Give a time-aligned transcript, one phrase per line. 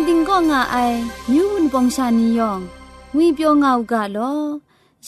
[0.06, 0.76] ติงก็ง่าไอ
[1.30, 2.60] มิวนปองชานียอง
[3.14, 4.34] งุยเปียวง่าวกะลอ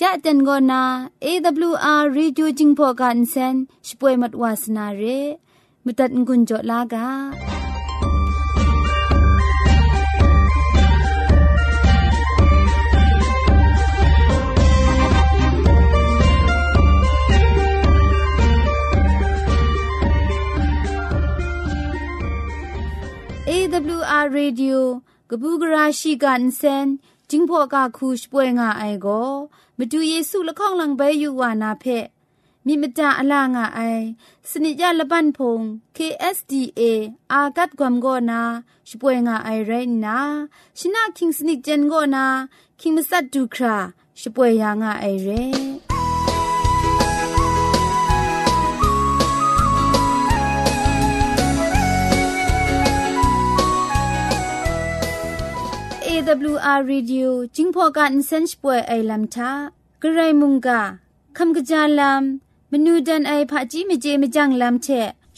[0.00, 0.82] ยะเต็นก็นา
[1.24, 3.54] AWR reducing for kan sen
[3.86, 5.02] ช่วยมัดวาสนาเร
[5.84, 7.51] มุตัดกุญจลากา
[23.72, 24.78] AWR Radio
[25.30, 26.86] กบูกราชิกันเซน
[27.30, 29.08] จิงพอกาคูชป่วยงาไอโก
[29.78, 31.84] มาดูเยซูละข้องหลังใบอยู่วานาเพ
[32.66, 33.80] มีมตาอลางาไอ
[34.50, 35.60] สนิจยาละบันพง
[35.96, 36.80] KSDA
[37.32, 38.42] อากัดกวมโกนา
[38.88, 39.72] ช่วยงาไอไร
[40.04, 40.18] นา
[40.78, 42.26] ชินาคิงสนิจเจนโกนา
[42.80, 43.76] คิงมัสัดดูครา
[44.20, 45.44] ช่วยยางาไอเร่
[56.32, 59.52] AWR Radio จิงพอกันเซนช่วยไอลัมทา
[60.02, 60.80] กระไรมุงกา
[61.38, 62.22] คำกระจาลัม
[62.72, 64.88] มนูดันไอผาจีเมเจมจังลัมเช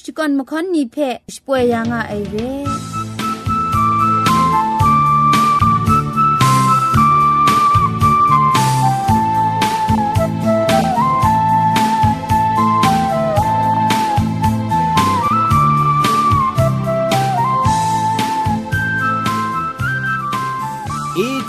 [0.02, 0.96] สกอนมคอนนีเพ
[1.34, 2.93] ช่วยยางาไอเร่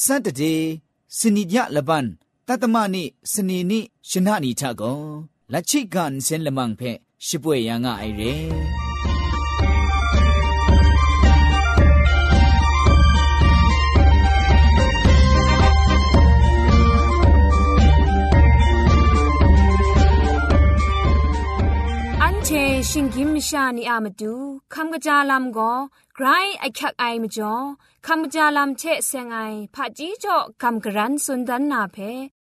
[0.00, 0.42] สัตเด
[1.18, 2.06] สนิยะละบัน
[2.48, 3.80] ตัตมะนิสนีนิ
[4.10, 4.92] ชนะนิทะกอ
[5.52, 6.80] ละฉิกันเซนละมังเพ
[7.26, 8.20] ชิป่วยยังงะไอเร
[22.46, 22.50] เช
[22.90, 24.32] ชิงกิมชานีอามตุ
[24.72, 25.58] คัมกะจาลัมโก
[26.16, 26.26] ไกร
[26.60, 27.54] ไอคักไอมจ่อ
[28.06, 29.38] คำกระจาลำเชเซงไอ
[29.74, 31.96] ผาจีจ่อคำกระรันสุนดันนาเพ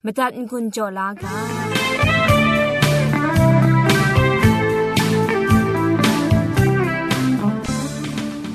[0.05, 1.35] มตัดกุญจ่อลากา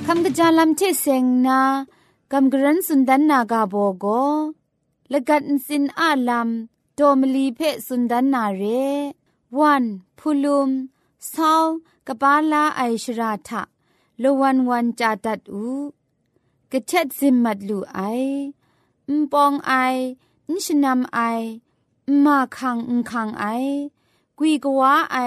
[0.05, 1.59] คำกระจาลำเชเซงนา
[2.31, 4.05] กำกรันสุนดันนากาโบโก
[5.11, 8.63] ละกัดสินอาลำโดมลีเพสุนดันนาเร
[9.57, 9.83] วัน
[10.19, 10.69] พุลุม
[11.29, 11.53] เศร้า
[12.07, 13.74] กบาลาไอชราทะ
[14.23, 15.65] ลวันวันจาตัดอู
[16.71, 17.99] กะเช็ดซิมมัดลูไอ
[19.09, 19.73] อุปองไอ
[20.49, 21.19] นิชนำไอ
[22.25, 23.45] มาคังอุคังไอ
[24.37, 25.17] กวีกว้าไอ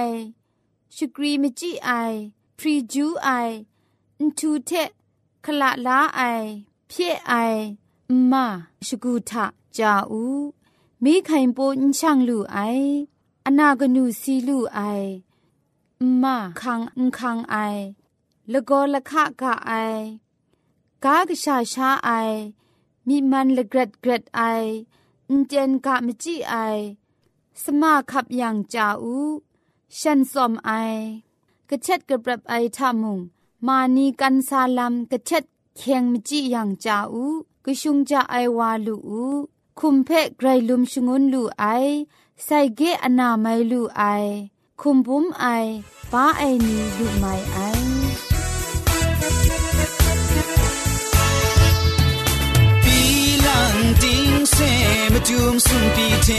[0.94, 1.90] ชกรีมจิไอ
[2.58, 3.28] พรีจูไอ
[4.18, 4.70] อินทูเท
[5.44, 6.20] คลาลาไอ
[6.88, 7.32] เพี้ไอ
[8.30, 8.44] มา
[8.86, 10.22] ชกุทะจาอู
[11.02, 12.58] มีไข่ปูนช่างลูไอ
[13.46, 14.80] อนากนูซีลูไอ
[16.22, 17.56] มาคังอุคังไอ
[18.52, 19.72] ลกอละขะกะไอ
[21.04, 22.10] กากชาชาไอ
[23.06, 24.40] มีมันละเกรดเกรดไอ
[25.28, 26.54] อุนเจนกะมจิไอ
[27.62, 29.16] สมาคับอย่างจาอู
[29.98, 30.70] ฉันสอมไอ
[31.68, 33.18] กระเช็ดกระปรับไอทามุง
[33.66, 35.44] มานีกันซาลัมกระเช็ด
[35.76, 37.24] เคียงมจิอย่างจาอู
[37.64, 39.24] กระชุงจะไอวาลูอู
[39.78, 41.64] คุมเพะไกรลุมชงนลูไอ
[42.44, 44.02] ใส่เกอนาไมลูไอ
[44.80, 45.44] คุมบุมไอ
[46.12, 47.77] ป้าไอนีดูไมไอ
[55.18, 56.30] มจุมสุนปีเท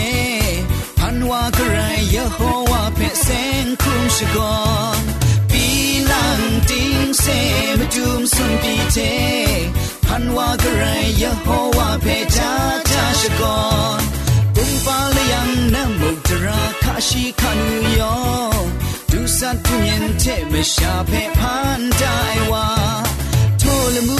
[0.99, 1.79] พันวากระไร
[2.15, 2.39] ยะโฮ
[2.71, 3.29] วาเพเซ
[3.63, 4.59] งคุมชกอ
[4.99, 5.01] น
[5.51, 5.65] ปี
[6.11, 7.25] ลังติงเซ
[7.77, 8.97] มจุมสุนปีเท
[10.05, 10.83] พันวากระไร
[11.21, 11.47] ยะโฮ
[11.77, 12.53] วาเพจา
[12.91, 13.61] จาชกอ
[13.99, 14.01] น
[14.55, 18.17] ปุงปาลยังนะมุตระคาชิคานุยอ
[19.11, 22.03] ดูสัตว์ทุเย็นเทมชาเพพันได
[22.51, 22.67] วา
[23.59, 23.63] โท
[23.95, 24.17] ลมู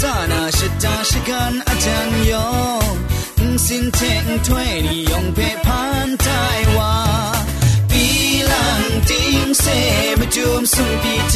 [0.00, 2.48] ซานาชดาชกันอาจารย์ยอ
[3.49, 6.27] งสินเทงถ้วยนิยองเพพันไท
[6.77, 6.93] วา
[7.89, 8.05] ปี
[8.51, 9.65] ลังติงเซ
[10.19, 11.35] มาจุมสุงปีเท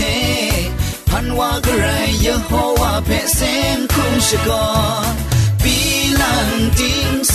[1.10, 1.86] พันวากระไร
[2.26, 3.42] ยะโฮวาเพเซ
[3.78, 4.68] นคุมชกอ
[5.12, 5.14] น
[5.64, 5.76] ปี
[6.22, 6.50] ลัง
[6.80, 7.34] ติงเ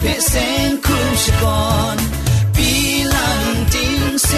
[0.00, 0.34] เพเซ
[0.66, 1.96] งคุมชกอน
[2.56, 2.70] ปี
[3.14, 3.42] ลัง
[3.74, 4.30] ติงเซ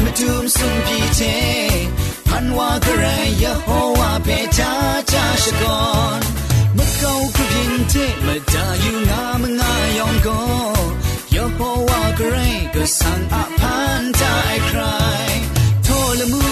[0.00, 1.20] มจุมสุมปีเท
[2.28, 3.06] พันวากระไร
[3.42, 3.68] ยะโฮ
[3.98, 4.28] วาเพ
[4.58, 4.72] จา
[5.12, 5.84] จาชกอ
[6.18, 6.20] น
[6.76, 7.94] มะเกาคุพินเท
[8.26, 10.28] มะจาอยู่งามงายองโก
[11.34, 12.38] ยะโฮวากระไร
[12.74, 14.80] ก็สังอพันจาไอใคร
[15.84, 16.42] โทละมุ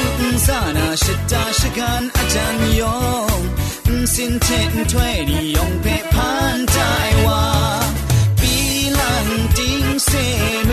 [0.47, 2.99] สานาชิตาชกันอาจารย์ยอ
[3.39, 3.41] ง
[4.17, 6.79] สินเช่นถ้วยดียองเพ่พันใจ
[7.27, 7.44] ว่า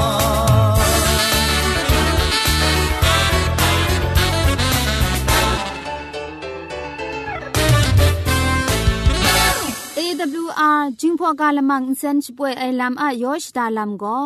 [9.95, 10.01] เอ
[10.35, 14.19] วอาร์จิงพอกาละมังเซนช่วยไอลำอะยอชดาลำก็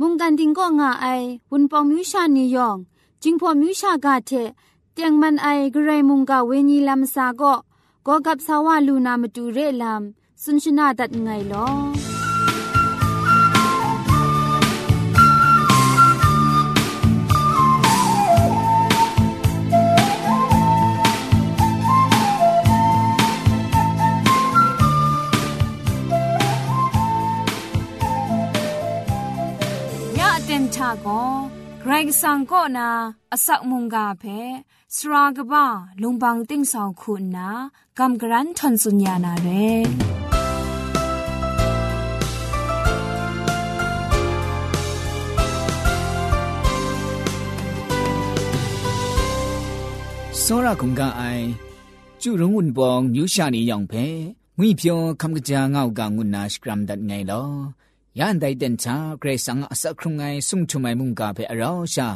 [0.00, 1.06] มุงกันติงก็ง่าไอ
[1.50, 2.76] วุนปองมิวชานียอง
[3.22, 4.32] จิงพอมิวชากาเท
[4.92, 7.54] เตียงมันไอกระไรมุงกาเวนีลำซาก็
[8.06, 11.68] ก็กับสาวาลูนามาดูเรลำ สุนชนาดัดไงลอ
[30.76, 31.22] ชาก็
[31.80, 32.88] ไกรสังก็นา
[33.32, 34.24] อสักมุงกาเพ
[34.96, 35.66] สรากบ้า
[36.02, 37.48] ลุงบังติ้งสองคุณนา
[37.98, 39.48] กำกรันทนสุญญานาเร
[50.51, 51.45] စောရကုံကအိုင်
[52.21, 54.05] ကျူရုံဝန်ပောင်ညူရှာနေရောင်ဖဲ
[54.59, 57.49] ငွိပြောခမ်ကကြာငေါကငုနာစကရမ်ဒတ်ငိုင်လော
[58.19, 62.07] ယန်တိုင်တန်ချာဂရေဆန်အစခရုံငိုင်ဆုံချုံမိုင်မုန်ကဖဲအရောရှာ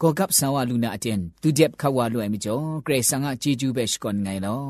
[0.00, 4.62] ကောကပ်ဆာဝလူနာအတန်သူဂျက်ခဝလူအိမ်ကျော်ဂရေဆန်ကဂျီဂျူးပဲရှကွန်ငိုင်လော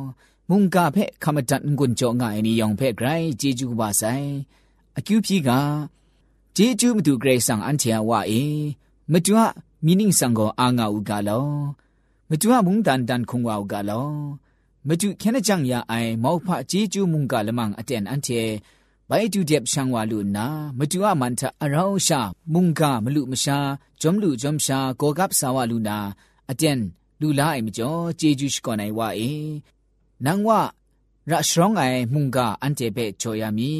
[0.48, 4.28] မုန်ကဖဲခမတန်ငွန်ကျော်ငိုင်နီယောင်ဖဲဂရိုင်ဂျီဂျူးပါဆိုင်
[4.98, 5.50] အကျူပြီက
[6.56, 8.42] ဂျီဂျူးမတူဂရေဆန်အန်ချာဝအေ
[9.12, 9.32] မတူ
[9.84, 11.46] မီနင်းဆန်ကိုအာငါဥကလော
[12.32, 14.08] မကျွမှုန်တန်တန်ခုံဝါကလော
[14.88, 18.48] မကျွခဲနကြံရအိုင်မောက်ဖအကြီးကျူးမှုန်ကလမန်အတန်အန်တဲ့
[19.08, 20.46] ဘိုင်တူတဲ့ရှန်ဝါလူနာ
[20.78, 22.20] မတူအမန်တာအရောင်းရှာ
[22.52, 23.58] မုန်ကမလူမရှာ
[24.00, 25.98] ဂျုံလူဂျုံရှာကောကပ်ဆာဝလူနာ
[26.50, 26.80] အတန်
[27.20, 29.30] လူလာအိမ်မကျော်ဂျေဂျူးရှ်ကောနိုင်ဝအေ
[30.24, 30.48] နန်ဝ
[31.30, 33.72] ရရှရောင်းအိုင်မုန်ကအန်တဲ့ဘဲချော်ရမီ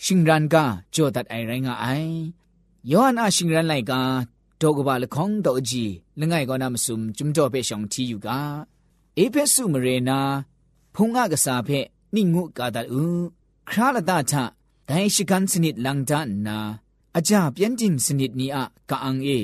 [0.04, 2.12] ရှင်ရန်ကာကြောတတ်အိုင်ရိုင်းငါအိုင်
[2.90, 4.00] ယောဟန်အရှင်ရန်လိုက်ကာ
[4.62, 8.28] တော့ကဘာလခေါင်းတော့အကြီးလငယ်ကောနာမစုံจุမ်တော့ပဲဆောင်တီယူက
[9.18, 10.18] အေဖက်စုမရေနာ
[10.94, 13.06] ဖုံငါကစားဖက်နိငုကာတဥ
[13.68, 14.32] ခရလတာထ
[14.88, 16.58] ဒိုင်ရှိကန်စနစ်လန်ဒန်နာ
[17.16, 18.58] အကြပြင်းတင်စနစ်နီအ
[18.90, 19.40] ကအန်အေ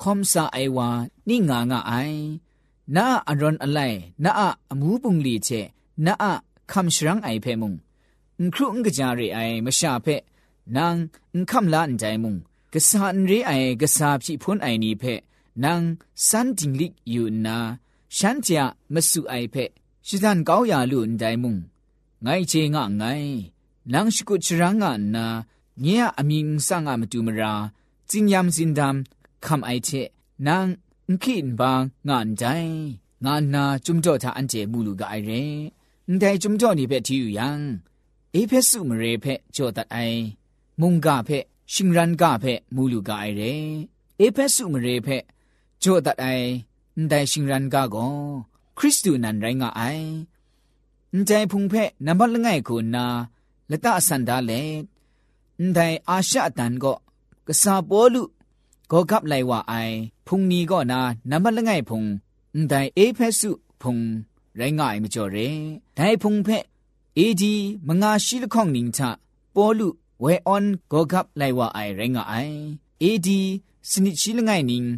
[0.00, 0.88] ခွန်ဆာအိုင်ဝါ
[1.28, 2.20] နိငါငါအိုင်
[2.96, 4.42] နာအရွန်အလိုင်နာအ
[4.72, 5.66] အမူပုန်လီချက်
[6.06, 6.26] နာအ
[6.70, 7.72] ခမ်ရှရန်အိုင်ဖဲမုံ
[8.42, 9.04] အခုငကြရ
[9.34, 10.22] အိုင်မရှာဖက်
[10.74, 11.00] နန်း
[11.36, 12.34] အခမ်လာန်တိုင်မုံ
[12.73, 13.51] กษานรีไอ
[13.81, 15.03] กษาพี่พ้นไอนี้เพ
[15.63, 15.81] นาง
[16.27, 17.57] สันจิงลิกอยู่นา
[18.17, 19.55] ฉันจะมาสู่ไอเพ
[20.07, 21.55] ชิดันเกาอย่าลุนใจมุง
[22.23, 23.03] ไงเจงะไง
[23.93, 25.25] นางสกุชรังงะนา
[25.81, 27.53] เนี่ยอมิงสังอะมาดูมรา
[28.09, 28.95] จินยามจินดาม
[29.45, 29.89] คำไอเช
[30.47, 30.65] นาง
[31.23, 32.43] คินบางงานใจ
[33.25, 35.31] งานนาจุมจ่อทาอันเจมูลูกไอเร
[36.19, 37.59] แต่จุมจ่อนี่เพที่อยู่ยัง
[38.31, 39.25] เอเพสุมเรเพ
[39.55, 39.97] จ่อตัดไอ
[40.81, 41.29] มุงกาเพ
[41.72, 43.52] ရှင်ရန်ကဖဲမူလူကအိုင်ရဲ
[44.20, 45.16] အေဖက်စုငရေဖဲ
[45.82, 46.48] ဂျိုတတ်အိုင်
[46.96, 48.12] အန်တိုင်ရှင်ရန်ကကော
[48.78, 50.06] ခရစ်တုနန်ရိုင်းကအိုင်
[51.12, 53.04] အန်တိုင်ဖုန်ဖဲနံပါတ်လငယ်ကိုနာ
[53.70, 54.60] လတအစန္ဒလဲ
[55.58, 56.96] အန်တိုင်အာရှအတန်ကော
[57.46, 58.22] ကစားပေါ်လူ
[58.90, 62.08] ကောကပ်လိုက်ဝအိုင်ဖုန်နီကောနာနံပါတ်လငယ်ဖုန်
[62.54, 63.50] အန်တိုင်အေဖက်စု
[63.82, 64.02] ဖုန်
[64.60, 65.48] ရိုင်းကအိုင်မကျော်ရဲ
[65.96, 66.58] ဒိုင်ဖုန်ဖဲ
[67.18, 67.54] အေဒီ
[67.88, 69.00] မငါရှိလခေါင်နင်းချ
[69.54, 69.88] ပေါ်လူ
[70.24, 72.58] ဝဲအွန်ဂေါကပ်လိုက်ဝအိုင်ရင်ငါအိုင်
[73.02, 73.40] အေဒီ
[73.90, 74.90] စနိချီလငိုင်နင်း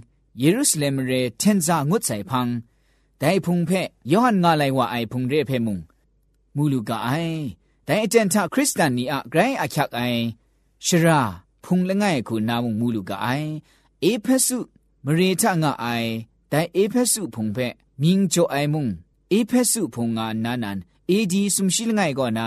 [0.43, 2.55] ယေရုရှလင်ရဲတန်ဇာငုတ်ဆိုင်ဖန်း
[3.21, 3.81] ဒိုင်ဖုန်ဖဲ
[4.13, 5.77] ယောဟန်ငါလိုက်ဝအိုင်ဖုန်ရဲဖဲမုံ
[6.57, 7.39] မူလူကအိုင်
[7.87, 10.21] ဒိုင်အတန်ထခရစ်စတန်နီအဂရိုင်းအချက်အိုင်
[10.87, 11.21] ရှရာ
[11.65, 13.51] ဖုန်လငိုင်ခုနာမုံမူလူကအိုင်
[14.05, 14.59] အေဖက်ဆု
[15.05, 16.11] မရေထငါအိုင်
[16.53, 17.67] ဒိုင်အေဖက်ဆုဖုန်ဖဲ
[18.03, 18.87] မြင်းကြအိုင်မုံ
[19.33, 20.79] အေဖက်ဆုဖုန်ငါနာနန်
[21.11, 22.47] အေဒီစုံရှိလငိုင်ကောနာ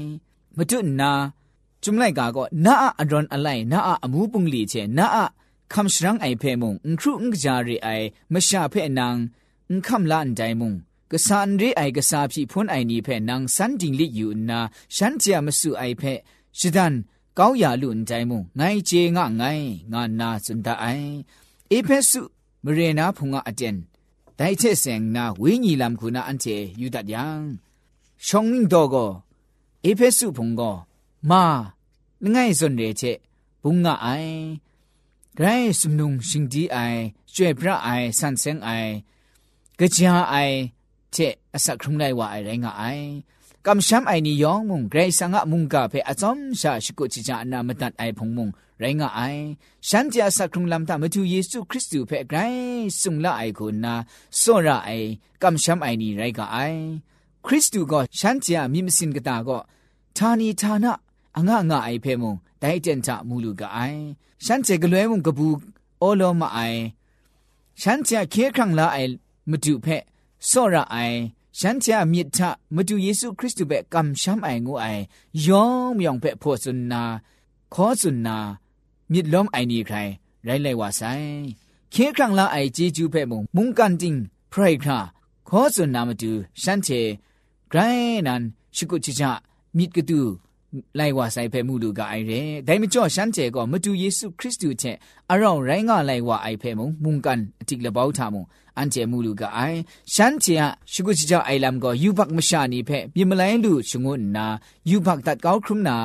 [0.57, 1.11] မတွနာ
[1.83, 5.25] จุมไลกาก็นาอะดรอนอะไลนาอะอมูปุงลีเชนาอะ
[5.73, 7.89] คัมชรังไอเพมุงอุครุอุงจารีไอ
[8.33, 9.17] มชาเพนัง
[9.71, 10.75] อุคัมลานไดมุง
[11.11, 14.61] กษานรีไอกษาพี่พ้นไอนีเพนังสันดิงลิอยู่นา
[14.97, 16.03] ฉันจะมาสู่ไอเพ
[16.59, 16.95] ชิดัน
[17.40, 21.10] ကောင်းရာလူန်တိုင်းမုံငိုင်းချေငါငိုင်းငါနာစွန်တအိုင်
[21.72, 22.22] အဖက်စု
[22.64, 23.78] မရေနာဖုံငါအတန်
[24.40, 27.26] ဒိုင်ချက်စင်နာဝိညီလမ်ခုနာအန်ချေယူဒတ်ယံ
[28.26, 29.10] ရှောင်းနင်းတော့ကို
[29.86, 30.76] အဖက်စုဖုံကို
[31.30, 31.44] မာ
[32.34, 33.18] ငိုင်းစွန်ရဲချက်
[33.64, 34.38] ဘုံငါအိုင်
[35.38, 37.02] ဂရိုင်းစုံနုံရှင်ဒီအိုင်
[37.34, 38.92] ကျွဲပြအိုင်ဆန်စင်အိုင်
[39.80, 40.00] ကြကြ
[40.32, 40.56] အိုင်
[41.16, 43.08] ချက်အဆက်ခုံလိုက်ဝအိုင်ရိုင်းငါအိုင်
[43.69, 48.49] กำช้ำไอนี่ยองมุงเกรซังะมุงกาเพอจอมชาชิกุจิจานามาตัดไอพงมุง
[48.81, 49.21] ไรงะไอ
[49.89, 52.39] ฉันจะสักครุงลำตามาดูเยซูคริสต์เพไกร
[53.01, 53.95] สุงละไอคุณนา
[54.39, 54.91] โซระไอ
[55.43, 56.57] กำช้ำไอนี่ไรกะไอ
[57.47, 59.59] คริสต์ก็ฉันจะมีมสินกตาก็
[60.17, 60.95] ทานีทานะ
[61.39, 62.33] အငါငါအိုင်ဖဲမုံ
[62.63, 64.01] ဒိုင်တန်ချမူလူကအိုင်
[64.45, 65.49] ရှမ်းချေကလွဲမုံကပူ
[66.03, 66.81] အောလောမအိုင်
[67.81, 69.13] ရှမ်းချေခေခန့်လာအိုင်
[69.51, 69.97] မတူဖဲ
[70.51, 71.19] စောရအိုင်
[71.62, 72.40] ရှမ်းချေမြစ်ထ
[72.76, 75.04] မတူယေရှုခရစ်တုပဲကမ်ရှမ်အိုင်ငိုအိုင်
[75.46, 77.04] ယောင်မြောင်ဖဲဖို့စွန်နာ
[77.74, 78.38] ခေါ်စွန်နာ
[79.12, 80.12] မြစ်လုံးအိုင်နီခိုင်
[80.48, 81.30] ရိုင်းလိုက်ဝဆိုင်
[81.94, 84.20] ခေခန့်လာအိုင်ဂျေဂျူဖဲမုံမုန်ကန်တင်း
[84.52, 84.98] ဖရိုက်ခါ
[85.50, 87.02] ခေါ်စွန်နာမတူရှမ်းချေ
[87.72, 88.42] ဂရိုင်းနန်
[88.76, 89.24] ရှိကုချီချ
[89.78, 90.20] မြစ်ကတူ
[91.00, 94.98] လိုက်ဝဆိုင်ဖဲမှုလူကအိုင်ရဲဒိုင်မကျော့ရှမ်းကျဲကောမတူယေရှုခရစ်တုချက်
[95.32, 99.60] အရောင်ရိုင်းကလိုက်ဝအိုင်ဖဲမုံမုန်ကန်အတိလပေါထမုံအန်ကျဲမှုလူကအိုင်ရှမ်းကျဲရှိကုချချအိုင်လမ်ကောယူဘတ်မရှာနီဖဲပြမလိုင်းလူရှငုနာယူဘတ်တတ်ကောက်ခရုနာဂရခုစက် อันเจมูลูกไอ
[100.14, 104.46] ฉันเจียชุกุจิจาไอลำก็ยูบักมชานีเพปิมลายลูชงุนนา
[104.90, 105.98] ยูบักตัดเก้าครุมนา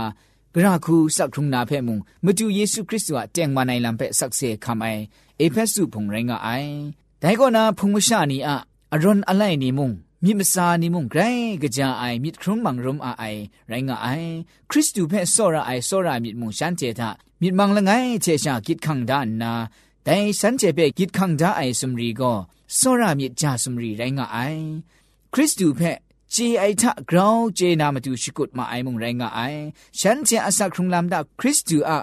[0.54, 4.87] กราคูสักครุมนาเพมุงมจูเยซูคริสต์ว่าแจงมาในลำเพสักเสคำไอ
[5.38, 6.49] เอเพสุพงไรงไอ
[7.21, 8.57] แต่ก็นาพงมชานีอะ
[8.93, 9.90] อรอนอะไรนี่มุง
[10.25, 11.21] มิมสานิมุงไกร
[11.62, 13.25] กะจาไอมิครุงมังรุมอาไอ
[13.69, 14.07] ไรงาไอ
[14.71, 17.90] คริสตูเพซอราไอซอรามิมุงชันเจทามิมังละไง
[18.23, 19.52] เชชากิดขังดานนา
[20.03, 22.34] แต่สันเจเปกิดขังดาไอสุมรีก็
[22.77, 24.38] สอระมิดจาสุมรีไรงะไอ
[25.34, 25.81] คริสตูเพ
[26.34, 29.39] จีไอทะกราวเจนามาดูชิกุดมาไอมุงไรงะไอ
[30.00, 31.98] ฉันเจอาศักครุงลำดาคริสตูอะ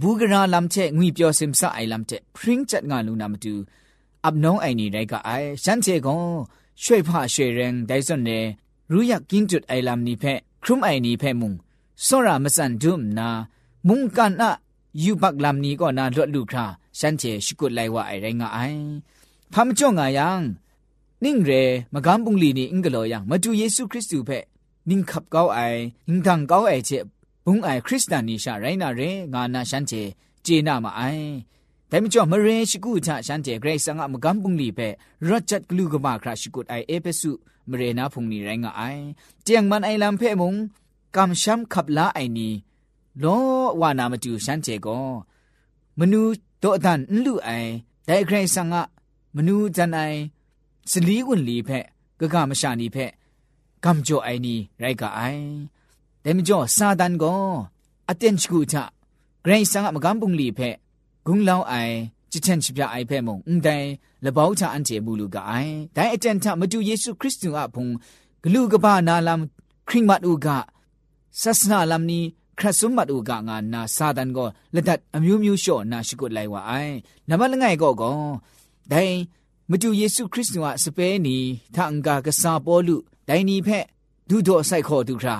[0.00, 3.54] บูกราลำเชงุยเปียวซิมซาไอลำเชพริ้งจัดงานลูนามาดู
[4.24, 5.30] อับน้องไอนี่ไรก็ไอ
[5.64, 6.14] ฉันเจก็
[6.82, 8.30] ช่วยผ่าช่วยแรงได้ส่วนเน
[8.92, 11.52] รู้อยากกินจุดไอลำนี้เพะครุมไอนี้เพะมุง
[12.06, 13.28] สระมสันดุมนา
[13.88, 14.50] มุงกันอะ
[15.02, 16.66] ยูบักลำนี้ก็นาลวดลูกครา
[16.98, 18.58] ฉันเจชกุดไลว่าไอไรงไอ
[19.52, 20.42] พามจ่องายัง
[21.24, 21.50] นิ่งเร
[21.94, 24.44] มกำปุงลีนี่อิงกะโลยังมาดูเยซูคริสต์เพะ
[24.90, 25.58] นิ่งขับเก้าไอ
[26.08, 26.90] อิงทางเก้าไอเจ
[27.46, 29.00] บุงไอคริสตานีชาไรนาเร
[29.34, 29.92] งานาฉันเจ
[30.42, 31.02] เจนามาไอ
[31.88, 34.80] แต่ไม่จอมเรชิกูชาฉันเจเกรซังอะมกัมปุงลีเป
[35.28, 37.32] รจัดกลูกบาคราชิกุดไอเอเปสุ
[37.70, 38.82] มเรนาพุงนีไรงะไอ
[39.44, 40.54] เจียงมันไอลำเพมุง
[41.16, 42.48] กำช้ำขับลาไอนี
[43.18, 43.24] โล
[43.80, 45.00] วานามาดูฉันเจก็
[45.98, 46.22] มนู
[46.65, 47.71] တော့အတန်လူအိုင်
[48.07, 48.75] ဒိုင်ခရိုင်ဆန်က
[49.35, 50.19] မနူးဇန်အိုင်
[50.91, 51.85] စလီဝန်လီဖက်
[52.19, 53.11] ဂဂမရှာနီဖက်
[53.83, 55.45] ကမ်ဂျိုအိုင်နီရိုက်ကအိုင်
[56.23, 57.43] ဒဲမကျော်စာဒန်ကို
[58.09, 58.75] အတန်ချကူချ
[59.43, 60.75] ဂရိတ်ဆန်ကမကမ်ပုန်လီဖက်
[61.25, 61.95] ဂုံလောင်းအိုင်
[62.31, 63.87] ချစ်ချန်ချပြအိုင်ဖက်မုံအန်တိုင်
[64.25, 67.91] လဘောက်ချအန်တီဘူးလူကအိုင်ဒိုင်အတန်ထမတူယေရှုခရစ်တုအဖုန်
[68.43, 69.41] ဂလူကပနာလမ်
[69.87, 70.47] ခရစ်မတ်ဥက
[71.41, 72.21] ဆတ်စနာလမ်နီ
[72.59, 76.93] ခရဆုမတ်ဥကငါနာစာဒန်ကိုလက်ဒတ်အမျိုးမျိုးလျှော့နာရှိကုလိုက်ဝအိုင်
[77.29, 78.19] နမလငိုင်ကောကော
[78.91, 79.15] ဒိုင်
[79.69, 81.37] မတူယေရှုခရစ်တုဟာစပဲနီ
[81.75, 82.95] ထာအင်္ဂါကစာပေါ်လူ
[83.27, 83.85] ဒိုင်နီဖက်
[84.29, 85.37] ဒုဒောဆိုင်ခေါ်ဒုခရာ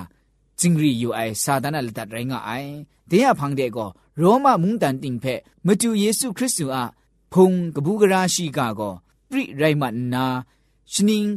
[0.59, 2.71] ဂျင်ရီယူအိုင်စာဒန်လက်ဒတ်ရိုင်းငါအိုင်
[3.09, 3.89] တေရဖန်တဲ့ကော
[4.21, 6.83] ရောမမုန်တန်တင်ဖက်မတူယေရှုခရစ်တုဟာ
[7.33, 8.93] ဖုံကပူကရာရှိကကော
[9.29, 10.25] ပရိရိုင်မနာ
[10.93, 11.31] ရှင်င်း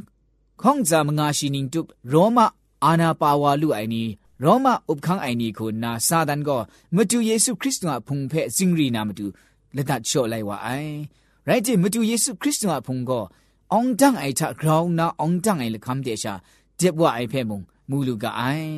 [0.63, 1.81] ခေါင်ဇာမငါရှင်င်းတု
[2.13, 2.39] ရောမ
[2.85, 4.05] အာနာပါဝါလူအိုင်နီ
[4.45, 6.61] ရောမဥပခန်းအိုင်နီကိုနာစာဒန်ကို
[6.97, 9.27] မတူယေရှုခရစ်တုအဖုန်ဖဲစင်ရီနာမတူ
[9.77, 10.93] လက်တချော့လိုက်ဝအိုင်
[11.49, 13.25] ရိုက်တီမတူယေရှုခရစ်တုအဖုန်ကို
[13.73, 16.35] အောင်တန်အိုင်တာဂရောင်းနာအောင်တန်အိုင်လကမ်တေရှာ
[16.79, 18.73] တက်ဘွားအိုင်ဖဲမုံမူလူကအိုင်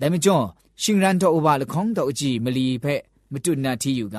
[0.00, 0.44] ဒါမကျော်
[0.82, 2.94] ရှင်ရန်တော်ဘာလခေါင်းတော်အကြည့်မလီဖဲ
[3.32, 4.18] မတူနာတီယူက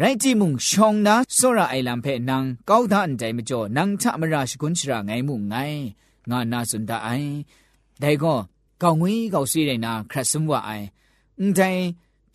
[0.00, 5.80] ရိုက်တီမုံရှောင်းနာစောရအိုင်လမ်ဖဲနန်းကောက်တာအန်တိုင်မကျော်နန်းထမရရှိကွန်ချရာငိုင်မုံငိုင်
[6.30, 7.32] ငါနာစွန်တာအိုင်
[8.02, 8.38] ဒိုင်ကော
[8.82, 10.86] ကောင်းငွေကောက်ဆွေးတဲ့နာခရစ်စမဝအိုင်
[11.40, 11.84] အန်တိုင်း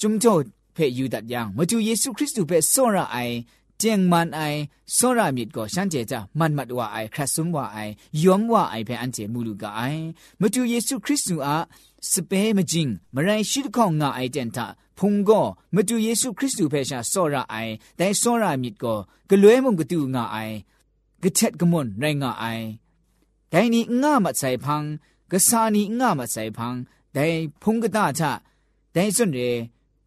[0.02, 0.42] ကျုံတော့
[0.76, 3.36] ဖဲယူတတ်ယံမကျူယေရှုခရစ်သူဖဲဆောရအိုင်
[3.82, 4.60] ကျင်းမန်အိုင်
[4.98, 10.02] ဆောရမြစ်ကိုရှမ်းကျေကြမန်မတ်ဝအိုင်ခရစ်စမဝအိုင်ယွမ်ဝအိုင်ဖဲအန်ကျေမူလူကအိုင်
[10.42, 11.64] မကျူယေရှုခရစ်သူအား
[12.12, 14.66] စပဲမဂျင်းမရိုင်းရှိတခေါငါအိုင်တန်တာ
[14.98, 18.98] ဖုန်ကောမတူယေရှုခရစ်သူဖဲရှာဆောရအိုင်ဒိုင်ဆောရမြစ်ကို
[19.30, 20.56] ဂလွဲမုံကတူငါအိုင်
[21.24, 22.66] ကချက်ကမွန်ရိုင်းငါအိုင်
[23.52, 24.88] ဒိုင်နီငါမဆိုင်ဖန်း
[25.32, 26.80] ကဆာနီငါမဆိုင်ဖန်း
[27.16, 28.24] ဒိုင်ဖုန်ကတာချ
[28.96, 29.50] ဒိုင်စွန်ရဲ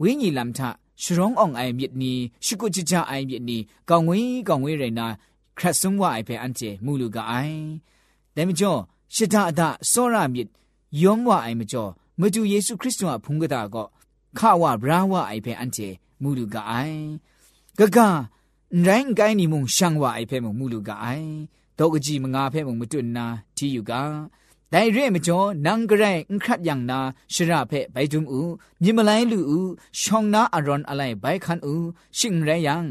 [0.00, 0.61] ဝိညာဉ်လမ်ထ
[1.02, 2.12] ရှရုံအောင်အိုင်မြစ်နီ
[2.44, 5.06] ရှကုချချအိုင်မြစ်နီကောင်ဝေးကောင်ဝေးရိုင်နာ
[5.59, 7.61] ခရတ်စုံဝအိုင်ဖဲအန်ချေမူလူကအိုင်
[8.37, 8.80] ဒဲမကျော်
[9.14, 9.61] ရှဒအဒ
[9.92, 10.48] စောရမြစ်
[11.02, 13.87] ယောမဝအိုင်မကျော်မတူယေရှုခရစ်တုဟာဖုန်ကတာကော
[14.38, 15.88] ခဝဘရာဝအိုင်ဖဲအန်ချေ
[16.22, 17.00] မူလူကအိုင်
[17.78, 17.98] ဂဂ
[18.87, 21.30] ရိုင်းကိုင်းနီမုန်ရှန်ဝအိုင်ဖဲမူလူကအိုင်
[21.78, 23.92] တော့ကကြီးမငါဖဲမုန်မတွနာတီယူက
[24.74, 27.00] တိုင်ရဲမကျော်နန်ဂရိုင်အခတ်ယန်နာ
[27.34, 32.86] ရှရဖဲဘိုင်ဒုံဦးမြင်မလိုက်လူဦးရှောင်းနာအရွန်အလိုက်ဘိုင်ခန်ဦးရှင်ရဲယန်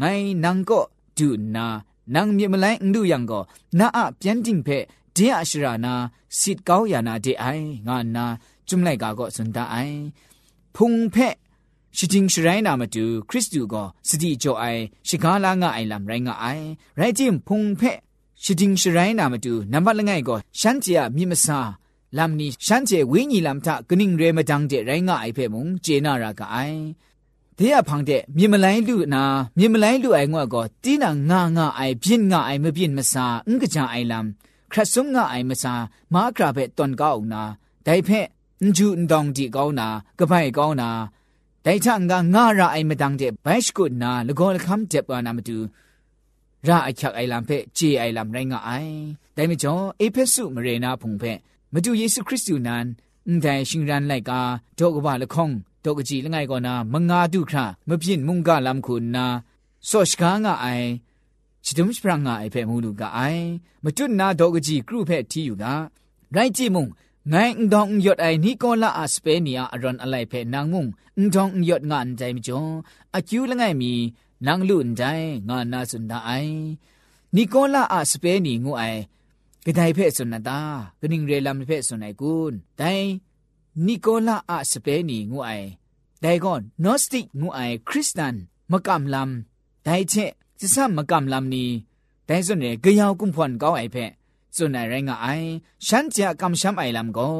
[0.00, 0.84] ငိုင်းနန်ကို
[1.18, 1.66] ဒူနာ
[2.14, 3.42] နန်မြင်မလိုက်အန်ဒူယန်ကို
[3.78, 4.78] နာအပြန်တင်ဖဲ
[5.16, 5.94] ဒီအရှရနာ
[6.38, 8.24] စစ်ကောင်းယာနာဒီအိုင်ငါနာ
[8.68, 9.76] จุมไลกาก็สุนตาไอ
[10.76, 11.16] พุงเพ
[11.96, 14.64] ชิจิงชไรนามาดูคริสตูก็สติจ่อไอ
[15.08, 16.46] ชิกาลางาไอลำไรงาไอ
[16.96, 17.82] ไรจิมพุงเพ
[18.43, 21.59] ရှိတင်းရှိရိုင်းနာမတူနံပါတ်လငယ်ကိုရှမ်းကြီးမြင့်မစာ
[22.17, 26.79] လမ်နီရှမ်းကြီးဝင်းကြီးလမ်ထကနင်းရဲမတန်းတဲ့ရိုင်းငါအိုက်ဖဲမုံဂျေနာရာကအိုင်
[27.59, 29.23] တဲ့ဖန်တဲ့မြင့်မလိုင်းလူနာ
[29.57, 34.25] မြင့်မလိုင်းလူအိုင်ငွက်ကိုတီးနာငါငါအိုင်ပြင်းငါအိုင်မပြင်းမစာအင်္ဂကြအိုင်လမ်
[34.71, 35.73] ခရဆုံငါအိုင်မစာ
[36.13, 37.41] မာကရာဖဲတွန်ကောက်နာ
[37.85, 38.19] ဒိုင်ဖဲ
[38.61, 39.87] အန်ဂျူအန်ဒေါန်ဒီကောင်းနာ
[40.19, 40.89] ကပိုင်ကောင်းနာ
[41.65, 45.57] ဒိုင်ချန်ကငါရာအိုင်မတန်းတဲ့ဘိုက်စကုနာလကောလခမ်တက်ပါနာမတူ
[46.67, 48.95] ရာအချက်အိုင်လံဖဲဂျေအိုင်လံရိုင်းငါအိုင်
[49.35, 51.31] ဒိုင်မကျော်အေဖက်စုမရေနာဖုန်ဖဲ
[51.73, 52.83] မတူယေရှုခရစ်တုနန်
[53.27, 54.39] အန်တိုင်ရှင်ရန်လိုက်ကာ
[54.77, 55.53] ဒေါကဘာလခေါင်
[55.85, 57.57] ဒေါကကြီးလငယ်ကောနာမငါတုခရ
[57.89, 59.25] မပြင်းမုန်ကလမ်ခုနာ
[59.89, 60.89] ဆော့ရှကာငါအိုင်
[61.65, 63.43] ချဒုံစပရငါအိုင်ဖဲမူလူကအိုင်
[63.83, 65.65] မတွနာဒေါကကြီးကရုဖဲတီယူက
[66.35, 66.89] ရိုက်ကြည့်မုန်
[67.31, 72.71] ငိုင်းအန်ဒေါန်ယတ်အိုင်နီကိုလာအစပေနီယာအရွန်အလိုက်ဖဲနန်းမုန်အန်ဒေါန်ယတ်ငါအန်တိုင်မကျော်
[73.17, 73.93] အကျူလငယ်မီ
[74.45, 76.55] နန်းလူန်တိုင်းငါနာစွန်ဒအိုင်
[77.35, 79.01] နီကိုလာအစပဲနီငုအိုင်
[79.65, 80.59] ဂဒိုင်ဖဲ့စွန်နတာ
[80.99, 83.09] ဂနင်းရေလမ်ဖဲ့စွန်နိုင်ကွန်းတိုင်း
[83.85, 85.67] နီကိုလာအစပဲနီငုအိုင်
[86.23, 88.35] ဒိုင်ကွန်နော့စတစ်ငုအိုင်ခရစ်စတန်
[88.71, 89.31] မကမ်လမ်
[89.85, 91.65] ဒိုင်ချက်စစမကမ်လမ်နီ
[92.27, 94.09] ဒိုင်စွန်ရေဂယောင်ကွန်ဖွန်ကောင်းအိုင်ဖဲ့
[94.55, 95.47] စွန်နိုင်ရိုင်းငါအိုင်
[95.87, 97.37] ရှမ်းချာကမ်ရှမ်းအိုင်လမ်ကို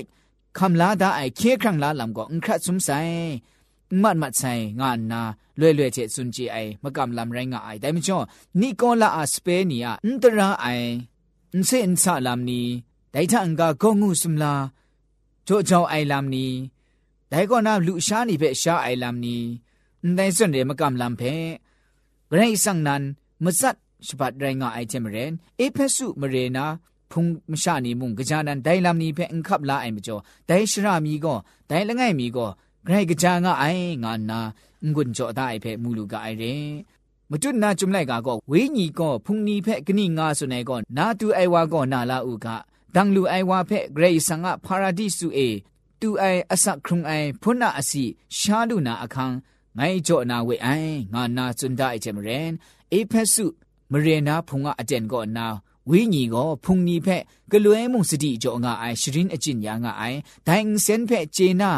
[0.58, 2.90] คำลาดาไอเคครั้งลาลำก็อุครัดสมใส
[4.02, 5.22] มัดมัดใส่งานนา
[5.58, 8.18] เลื่อยเลื่อยเจสุนจีไอมากำลำไรงาไอแต่ไม่ชอ
[8.62, 10.14] นี่ก็ละอาสเปเนียอัน
[15.47, 16.47] ကြောကြောင့်အိုင်လမ်နီ
[17.33, 19.37] ဒိုင်ကောနာလူရှားနီပဲရှားအိုင်လမ်နီ
[20.03, 21.35] အန်တိုင်းစွန်ရဲမကမ်လမ်ဖဲ
[22.31, 23.03] ဂရိတ်ဆန်နန်
[23.45, 26.65] မစတ်စပတ်ရိုင်းငါအိုင်ချင်မရင်အေဖက်ဆုမရေနာ
[27.11, 31.39] ဖုန်မရှာနေမှုကကြနန်ဒိုင်လမ်နီဖဲအန်ခပ်လာအိုင်မကျော်ဒိုင်ရှရာမီကော
[31.71, 32.51] ဒိုင်လငိုင်မီကော
[32.87, 34.41] ဂရိတ်ကကြငါအိုင်ငါနာ
[34.95, 36.55] ငွန်းကြောဒါအိုင်ဖဲမူလူကအိုင်ရဲ
[37.31, 42.47] မတွနာจุမ်လိုက်ကာကောဝေးညီကောဖုန်နီဖဲကနိငါဆွနေကောနာတူအိုင်ဝါကောနာလာဥက
[42.96, 45.50] ะจางะไองานนางุนจ่อได้เพมูลูกะไอเรမတွနာจุမ်လိုက်ကောဝေးညီကောဖုန်နီဖက်ကနိငါဆုနေကောနာတူအိုင်ဝါကောနာလာဥကဒန်လူအိုင်ဝါဖက်ဂရေဆန်ငါဖာရာဒိစုအေ
[46.00, 48.04] တူအိုင်အစခရုံအိုင်ဖုနာအစီ
[48.38, 49.36] ရှာလူနာအခန်း
[49.78, 52.50] ငိုင်းကြောနာဝေအိုင်ငါနာစွန်ဒိုင်ချေမရင်
[52.92, 53.46] အေဖက်စု
[53.92, 55.48] မရေနာဖုန်ကအတန်ကောနာ
[55.90, 61.72] ဝိညီကိုဖုန်နီဖက်ကလွဲမှုစတိကြောငါအိုင်ရှရင်အကျင်ညာငါအိုင်ဒိုင်စန်ဖက်ဂျေနာ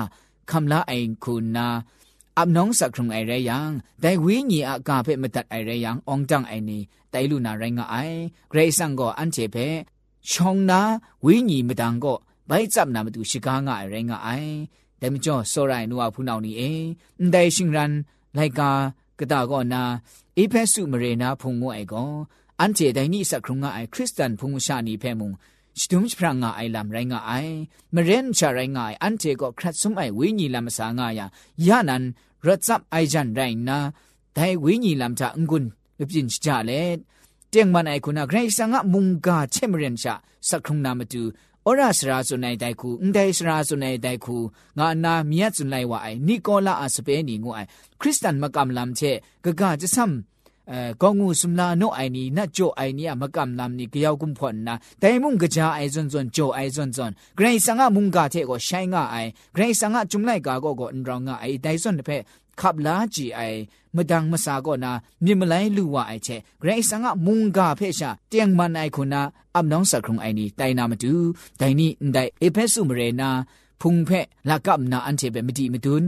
[0.52, 1.68] คำละไอคูนา
[2.38, 3.70] อับน้องสักครุงไอไรยัง
[4.02, 7.62] แต่วิญญาอากาเพมตัดไอไรยังองจังไอนี่แต่ลูนาไ
[10.23, 14.69] 穷那为你们当个，为咱那么都是干爱人爱，
[15.01, 20.01] 咱们叫说来努阿普闹你哎，唔带欣然来个个大个那，
[20.35, 22.27] 一片树木人那碰我爱个，
[22.57, 25.37] 俺这代你是空爱，基督碰我下你片蒙。
[25.81, 27.55] စတုံးချရာငါအိုင်လမ်ရိုင်းငါအိုင်
[27.95, 31.27] မရင်ချရိုင်းငါအိုင်အန်တေကိုခရတ်စုံအိုင်ဝိညီလမ်ဆာငါယာ
[31.67, 32.03] ယာနန်
[32.45, 33.79] ရတ်စပ်အိုင်ဂျန်ရိုင်းနာ
[34.37, 35.69] ဒိုင်ဝိညီလမ်တာငွန်း
[36.11, 36.83] ပြင်းချကြလေ
[37.51, 40.15] เจียงมันไอคุณาใครสังะมุงกาเชมเรียนชะ
[40.49, 41.23] สักครุงนามาดู
[41.67, 44.37] อราสราสุนัยไดคูอุนไดสราสุนัยไดคู
[44.79, 47.61] งานามียสุนัยวะไอนิโคลาอาสเปนีงูไอ
[48.01, 49.01] คริสเตียนมะกัมลัมเช
[49.45, 50.13] กะกะจะซัม
[50.69, 59.17] เอ่อก็งูสุมลาโนไอนี่นัจโจไอนี่มะกัมลัมนี่กะยาวกุมพ่นนะแต่มุงกะจาไอซอนซอนโจไอซอนซอนไกรสังะมุงกาเทก็ชายงะไอ
[59.55, 62.11] ไกรสังะจุมไลกาก็ก็อันรองะไอไดซอนเดเพ
[62.61, 63.41] ขับลาจีไอ
[63.95, 64.93] มดังมาสาก็นา
[65.25, 66.29] มีมลายลู่ว่าไอเช
[66.61, 69.21] เกรสังะมุงกาเพชะเตียงมันไอคนนา
[69.55, 71.15] อับน้องสักครุงไอนี้ไตนามาดู
[71.59, 73.31] ไตนี่ไดเอเพสุมเรนา
[73.81, 74.11] พุงเพ
[74.49, 76.05] ละกับนาอันเทเบมดีมดุน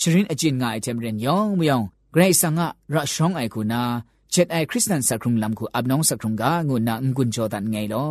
[0.00, 3.82] ชรินอจินงาไอเทมเรนยองมยองเกรสังะระชองไอคนนา
[4.30, 8.04] เช็ดไอคริสตันสักครุงลำคูอับน้องสักครุงกางุนนาองุนโจตันไงลอ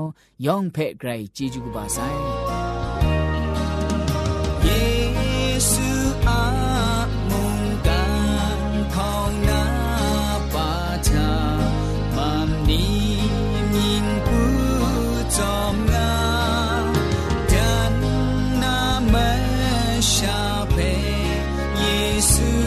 [0.45, 1.97] ยองเพไกรจีจูบาไซ
[22.47, 22.57] รี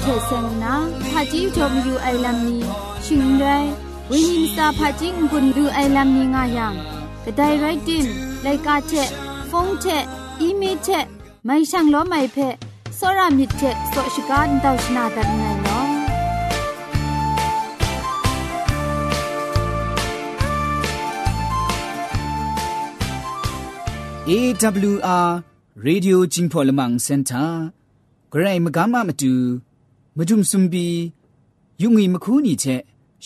[0.00, 0.74] เทเซงนา
[1.10, 2.58] พาจิจอมอยู่ไอลัมนี
[3.04, 3.46] ชิงไร
[4.10, 6.74] วิญญาณซาพาจิงกุนดูไอลัมนีงายัง
[7.24, 8.06] กระไดไรติม
[8.42, 8.92] ไลกาเท
[9.50, 9.84] ฟงเท
[10.40, 10.88] อีเมเท
[11.44, 12.36] ไม่ช่างล้อไม่เพ
[12.98, 15.86] စောရမြစ်တဲ့စောရှိကားတောက်ရှနာတတ်နိုင်နော်
[24.28, 25.30] AWR
[25.86, 27.66] Radio จิงพอลมังเซ็นเตอร์
[28.32, 28.54] ဂရိ
[30.17, 30.87] မจุมซุมบี
[31.81, 32.65] ยุงงีมคูนี่เช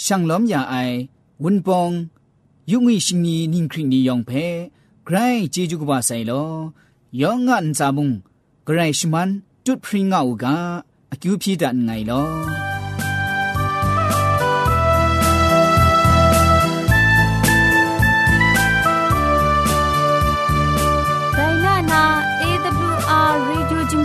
[0.04, 0.76] ช่างล้อมยาไอ
[1.43, 1.91] วุนปอง
[2.71, 4.32] ยุงงีชิงนีนิงคริงนียองเพ
[5.06, 5.17] ไกร
[5.54, 6.32] จีจุกบาไซโล
[7.21, 8.10] ยองงันซามุง
[8.65, 9.30] ไกรชมัน
[9.65, 10.56] จุดพริงเอากา
[11.10, 12.24] อคิวพีดันไงลอ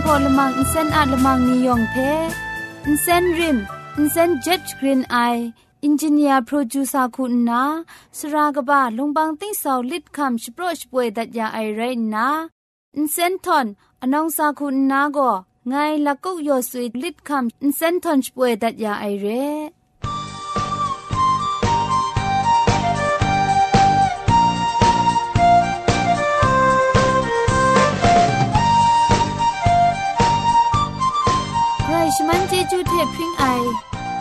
[0.05, 1.95] พอลมังอินเซนอาลมังนิยองเพ
[2.86, 3.58] อินเซนริม
[3.96, 5.16] อินเซนเจ็ดกรีนไอ
[5.84, 7.62] อินจิเนียร์โปรดิวเซอร์คุณนา
[8.18, 11.80] สรากบะลงบางติ้งสาวลิดคำสโปรชป่วยดัดยาไอไร
[12.14, 12.28] นา
[12.96, 13.66] อินเซนทอน
[14.02, 15.30] อนองซาคุณนาก็
[15.68, 15.74] ไง
[16.06, 19.46] ละกุกยอสุยลิดคำอินเซนทอนช่วยดัดยาไอเร่
[33.01, 33.45] ละพริ้งไอ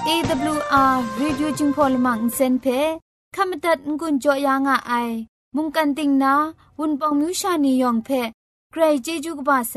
[0.08, 2.66] AWR Radio จึงพอลมังเซนเพ
[3.34, 4.92] ขมตัดงุนจอยางอไอ
[5.56, 6.34] มุงกันติงนา
[6.78, 8.08] วุนปองมิวชานียองเพ
[8.70, 9.76] ใครเจจูกบาไซ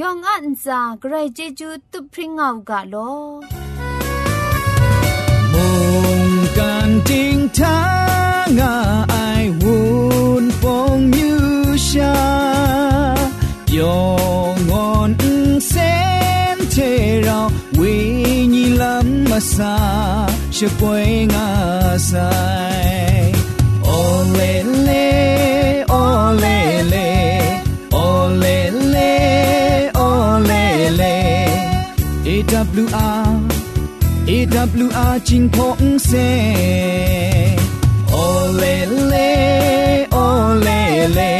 [0.00, 2.94] ยองอันซาใครเจจูตุพริ้งเอากาโล
[5.52, 5.66] มุ
[6.18, 6.22] ง
[6.56, 7.78] กันติงทา
[8.58, 8.72] งอ
[9.10, 9.19] ไอ
[19.30, 19.78] mà xa,
[20.52, 23.32] chưa quay ngã dài.
[23.84, 27.40] Ô lê lê, ô lê lê,
[27.90, 31.46] ô lê lê, ô lê lê.
[32.24, 33.40] EWR
[34.26, 37.56] EWR chính phong xe.
[38.12, 41.39] Ô lê lê, ô lê lê.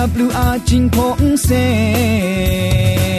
[0.00, 3.09] WR 真碰生。